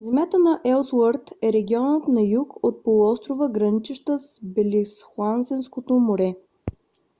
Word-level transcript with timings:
земята 0.05 0.39
на 0.39 0.61
елсуърт 0.65 1.33
е 1.43 1.53
регионът 1.53 2.07
на 2.07 2.21
юг 2.21 2.63
от 2.65 2.83
полуострова 2.83 3.49
граничеща 3.49 4.19
с 4.19 4.39
белингсхаузенското 4.43 5.93
море 5.93 6.35